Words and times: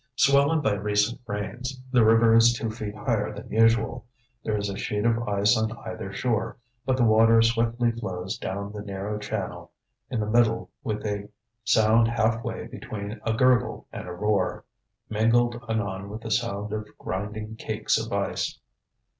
Swollen 0.15 0.61
by 0.61 0.73
recent 0.73 1.21
rains, 1.27 1.79
the 1.91 2.03
river 2.03 2.33
is 2.33 2.53
two 2.53 2.71
feet 2.71 2.95
higher 2.95 3.31
than 3.31 3.51
usual. 3.51 4.07
There 4.43 4.57
is 4.57 4.67
a 4.67 4.75
sheet 4.75 5.05
of 5.05 5.27
ice 5.29 5.55
on 5.55 5.77
either 5.85 6.11
shore, 6.11 6.57
but 6.87 6.97
the 6.97 7.03
water 7.03 7.39
swiftly 7.43 7.91
flows 7.91 8.39
down 8.39 8.71
the 8.71 8.81
narrow 8.81 9.19
channel 9.19 9.71
in 10.09 10.19
the 10.19 10.25
middle 10.25 10.71
with 10.83 11.05
a 11.05 11.29
sound 11.65 12.07
halfway 12.07 12.65
between 12.65 13.21
a 13.23 13.33
gurgle 13.33 13.85
and 13.93 14.07
a 14.07 14.11
roar, 14.13 14.65
mingled 15.07 15.61
anon 15.69 16.09
with 16.09 16.21
the 16.21 16.31
sound 16.31 16.73
of 16.73 16.87
grinding 16.97 17.55
cakes 17.57 18.03
of 18.03 18.11
ice. 18.11 18.57